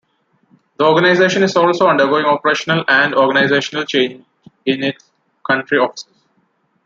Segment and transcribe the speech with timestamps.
[0.77, 4.25] The organization is also undergoing operational and organizational change
[4.65, 5.11] in its
[5.45, 6.11] country offices.